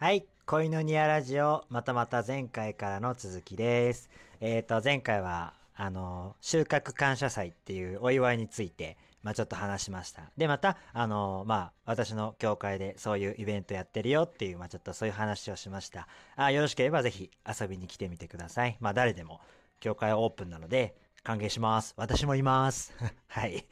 [0.00, 0.26] はい。
[0.46, 4.08] 恋のニアラジオ、またまた前回からの続きです。
[4.40, 10.30] えっ、と、前回は、あの、収穫感謝祭っていうお祝いについて、まあちょっと話しました。
[10.36, 16.06] で、また、あの、まあ私の教会でそういうイベントやってるよっていう、まあちょっとそういう話をしました。
[16.36, 18.76] あよろしければぜひ遊びに来てみてください。
[18.78, 19.40] まあ誰でも、
[19.80, 20.94] 教会オープンなので、
[21.24, 21.94] 歓迎します。
[21.96, 22.94] 私もいます。
[23.26, 23.66] はい。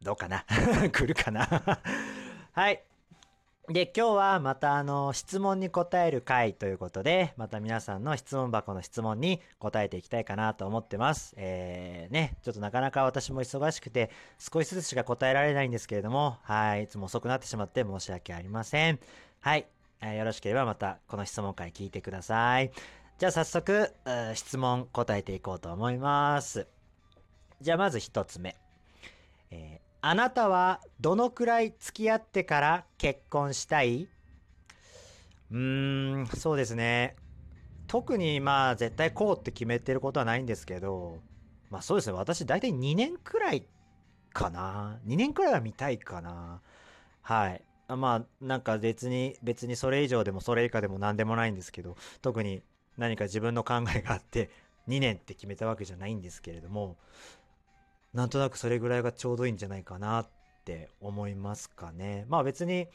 [0.00, 0.44] どうかな？
[0.92, 1.48] 来るかな？
[2.54, 2.84] はい。
[3.70, 11.34] で、今日はまたあの、質問に答える回ということで、また皆さんの質問箱の質問に答えていきたいかなと思ってます。
[11.36, 18.98] えー、ね、ちょっとなかなか私も忙しくて、少しずつしか答えられないんですけれども、はい、いつも遅くなってしまって申し訳ありません。
[19.38, 19.68] はい、
[20.02, 22.72] えよろしければまたこの質問回聞いてください。
[23.18, 23.94] じゃあ早速、
[24.34, 26.66] 質問答えていこうと思います。
[27.60, 28.56] じゃあまず一つ目。
[30.02, 34.08] あなたはどのくらい付き合ってから結婚したい？
[35.50, 37.16] うーん、そうですね。
[37.86, 41.18] 特にまあ絶対こうって決めてることはないんですけど、
[41.70, 42.14] まあそうですね。
[42.14, 43.66] 私大体2年くらい
[44.32, 44.98] かな。
[45.04, 46.62] 2年くらいは見たいかな。
[47.20, 47.62] はい。
[47.88, 52.62] まあなんか別に、別にそれ以上でもそれ以下でも何でもないんですけど、特に
[52.96, 54.50] 何か自分の考えがあって
[54.86, 56.96] 2年って決めたわけじゃないんですけれども、
[58.14, 60.26] なんとなくそれぐらいがちょうどいいんじゃないかなっ
[60.64, 62.26] て思いますかね。
[62.28, 62.88] まあ別に、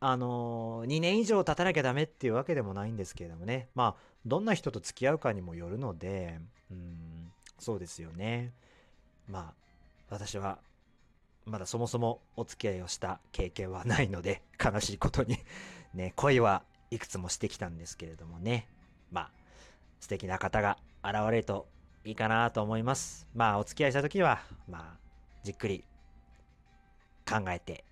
[0.00, 3.68] あのー、2年以上経たなきゃダメっていうわけでもないんですけれどもね。
[3.74, 6.38] まあ、どんな人と付き合うかにもよるので、
[6.70, 8.52] うん、そうですよね。
[9.28, 9.54] まあ、
[10.10, 10.58] 私は、
[11.46, 15.38] まだそもそもお付き合いをした経験はないので、悲しいことに、
[15.94, 18.68] ね、恋はいくつもしてきたんですけれどもね。
[19.10, 19.30] まあ、
[20.00, 21.66] 素敵な方が現れると
[22.06, 23.26] いいかなと思います。
[23.34, 24.98] まあ、お付き合いした時は、まあ、
[25.42, 25.84] じっくり
[27.28, 27.84] 考えて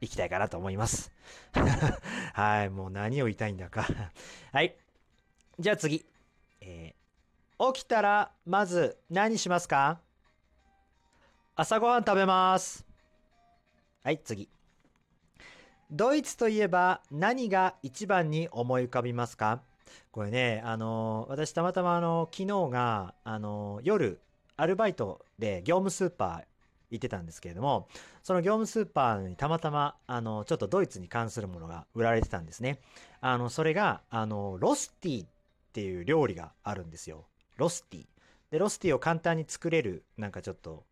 [0.00, 1.12] いきたいかなと思います。
[2.32, 3.84] はい、もう何を言いたいんだか。
[4.52, 4.76] はい。
[5.58, 6.06] じゃあ次。
[6.60, 7.02] えー
[7.74, 10.00] 起きたら、まず何しますか？
[11.54, 12.84] 朝ごはん食べます。
[14.02, 14.48] はい、次。
[15.88, 19.62] ドイツといえば何が一番に思い浮かびますか？
[20.10, 24.20] これね、あの私たまたまあの昨日が、あの夜、
[24.56, 26.44] アルバイトで業務スーパー
[26.90, 27.88] 行ってたんですけれども、
[28.22, 32.78] その業務スーパーにたまたま、あの、ちょっとドイツに関するものが売られてたんですね。
[33.20, 35.28] あの、それが、あの、ロスティっ
[35.72, 37.24] ていう料理があるんですよ。
[37.56, 38.06] ロスティ。
[38.50, 40.84] で、ロスティを簡単に作れる、なんかちょっと、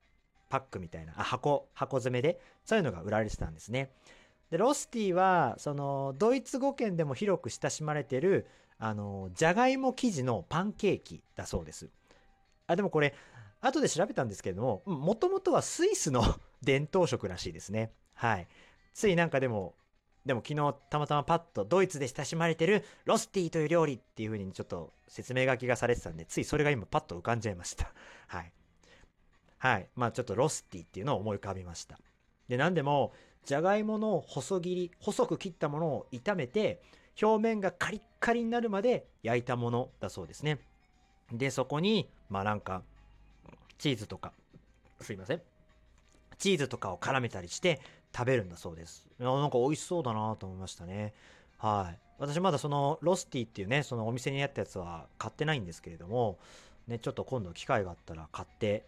[0.48, 3.92] パックみたいな、あ、箱、箱詰めで、そういうのが売られてたんですね。
[4.50, 8.48] で、ロスティは、その、ドイツ語圏でも広く親しまれてる、
[8.80, 11.90] あの、じゃがいも生地のパンケーキだそうです。
[12.66, 13.14] あ、でもこれ、
[13.60, 16.22] 後で調べたんですけれども、 もともとはスイスの
[16.62, 17.92] 伝統食らしいですね。
[18.14, 18.48] はい。
[18.94, 19.74] ついなんかでも、
[20.24, 27.92] でも昨日たまたまパッとドイツで親しまれてるロスティという料理っていう風にちょっと説明書きがされてたんで、ついそれが今パッと浮かんじゃいました。
[28.28, 28.52] はい。
[29.58, 29.88] はい。
[29.94, 31.98] まあちょっとロスティっていうのを思い浮かびました。
[32.48, 33.12] で、なんでも、
[33.44, 36.82] じゃがいもの細切り、細く切ったものを炒めて、
[37.20, 40.58] 表面がカリッカリになるまで焼いたものだそうですね。
[41.32, 42.82] で、そこに、まあなんか、
[43.78, 44.32] チーズとか、
[45.00, 45.42] すいません。
[46.38, 47.80] チーズとかを絡めたりして
[48.16, 49.06] 食べるんだそうです。
[49.18, 51.12] なんか美味しそうだなと思いましたね。
[51.58, 51.98] はい。
[52.18, 56.38] 私まだそのロスティっていうね、そのお店にあったやつは買ってないんですけれども、
[56.86, 58.84] ね、ちょっと今度機会があったら買って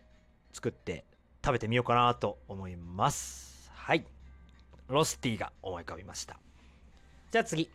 [0.53, 1.04] 作って
[1.44, 3.71] 食べてみようかなと思います。
[3.75, 4.04] はい。
[4.88, 6.37] ロスティが思い浮かびました。
[7.31, 7.71] じゃあ次。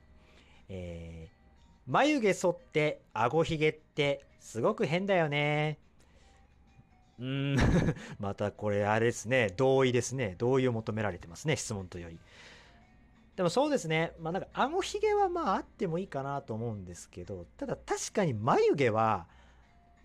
[0.69, 5.79] えー、眉毛剃って顎ひげってすごく変だよね。
[7.19, 7.57] うーん、
[8.19, 10.35] またこれあれですね、同意ですね。
[10.38, 12.19] 同意を求められてますね、質問とより。
[13.35, 19.28] でもそうですね、まあなんか顎ひげはまああってもいいかなと思うんですけど、ただ確かに眉毛は、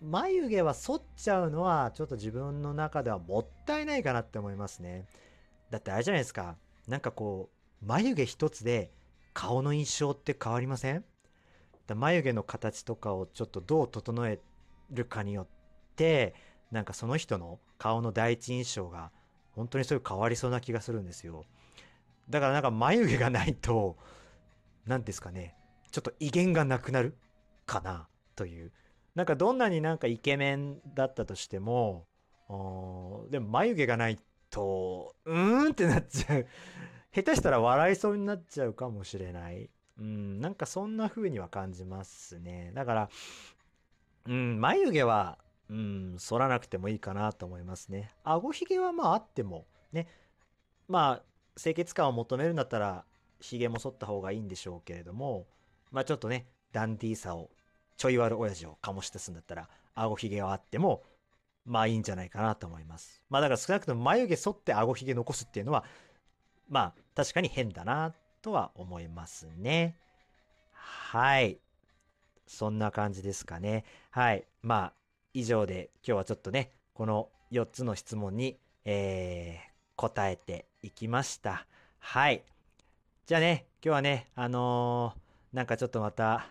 [0.01, 5.07] 眉毛は剃っちゃうのはちょっと自分の中ではもったいないかなって思いますね。
[5.69, 6.57] だってあれじゃないですか、
[6.87, 7.49] なんかこ
[7.81, 8.91] う、眉毛一つで
[9.33, 11.03] 顔の印象って変わりません？
[11.95, 14.39] 眉毛の形とかをちょっとどう整え
[14.91, 15.47] るかによっ
[15.95, 16.33] て、
[16.71, 19.11] なんかその人の顔の第一印象が
[19.51, 21.45] 本当にそういう変わりそうな気がするんですよ。
[22.29, 23.97] だからなんか眉毛がないと、
[24.85, 25.55] 何ですかね、
[25.91, 27.17] ちょっと威厳がなくなる
[27.65, 28.71] かなという。
[29.13, 32.07] なんかどんなになんかイケメンだったとしても、
[33.29, 34.17] でも眉毛がない
[34.49, 36.47] と、うーんってなっちゃう。
[37.13, 39.69] 下手したら笑いそうになっちゃうかもしれない。
[39.99, 42.71] うん、なんかそんな風には感じますね。
[42.73, 43.09] だから、
[44.25, 45.37] うん、眉毛は、
[45.69, 48.11] うん、剃らなくてもいいかなと思いますね。
[48.23, 50.07] 顎ひげはまああっても、ね。
[50.87, 53.05] まあ、清潔感を求めるんだったら、
[53.39, 55.45] ひげも剃った方がいいんでしょうけれども、
[55.91, 57.51] まあちょっとね、ダンディーさを、
[57.97, 61.03] ちょい悪親父を醸し出すんだったら、顎ひげはあっても、
[61.65, 63.21] まあいいんじゃないかなと思います。
[63.29, 65.83] まあだから少なくとも眉毛剃って顎ひげ残すっていうのは、
[66.69, 69.95] まあ確かに変だなとは思いますね。
[70.71, 71.59] はい。
[72.45, 73.85] そんな感じですかね。
[74.11, 74.45] はい。
[74.61, 74.93] まあ
[75.33, 81.65] 以上で今日はちょっとね、この4つの質問に、えー、答えていきました。
[81.99, 82.43] はい。
[83.25, 86.47] じゃあね、今日はね、あのー、なんかちょっとまた、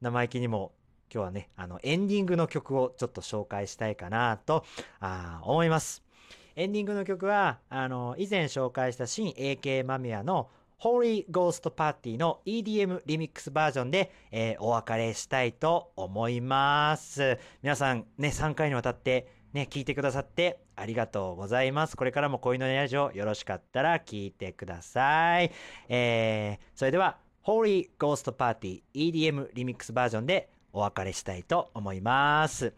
[0.00, 0.72] 生意気にも
[1.12, 4.64] 今日はね、あの、エンディングの曲をちょっと紹介したいかなと、
[5.00, 6.02] あ思います。
[6.54, 10.50] エンディングの曲は、あの、以前紹介した新 AK マミアの
[10.80, 17.38] Holy Ghost Party の EDM リミックスバージョンで、えー、お別れしたいと思います。
[17.62, 21.96] 皆さんね、3回にわたってね、聞いてくださってありがとうございます。
[21.96, 25.52] これからも恋のラジオよろしかったら聞いてください。
[25.88, 32.72] えー、それでは、Holy Ghost Party EDM リミックスバージョンでお別れしたいと思います。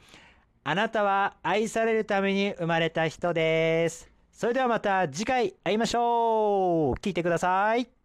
[0.67, 4.11] あなたは愛されるために生まれた人です。
[4.33, 8.04] それではまた次回会いましょう聞いてください。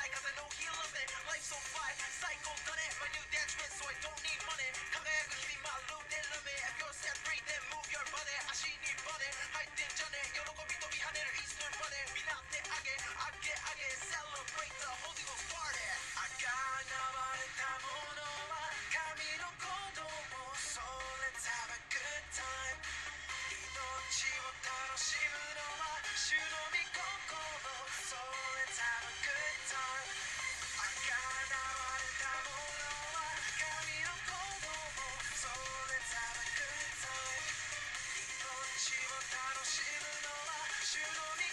[0.00, 1.08] fly, cause I know he loves it.
[1.28, 2.92] Life's so fly, psycho, done it.
[3.04, 4.29] My new dance so I don't need
[39.80, 41.49] 死ぬのは主の御